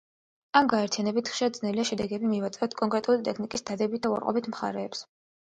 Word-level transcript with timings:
ამ 0.59 0.69
გაერთიანებით, 0.69 1.29
ხშირად 1.33 1.59
ძნელია 1.59 1.85
შედეგები 1.89 2.31
მივაწეროთ 2.31 2.75
კონკრეტული 2.81 3.23
ტექნიკის 3.29 3.67
დადებით 3.71 4.07
და 4.09 4.13
უარყოფით 4.17 4.51
მხარეებს. 4.57 5.07